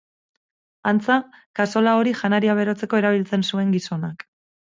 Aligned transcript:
Antza, 0.91 1.17
kazola 1.59 1.93
hori 1.99 2.15
janaria 2.21 2.57
berotzeko 2.61 3.01
erabiltzen 3.01 3.47
zuen 3.51 3.77
gizonak. 3.77 4.27